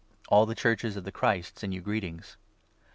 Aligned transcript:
All 0.29 0.47
the 0.47 0.55
Churches 0.55 0.95
of 0.97 1.03
the 1.03 1.11
Christ 1.11 1.59
send 1.59 1.75
you 1.75 1.81
greetings. 1.81 2.35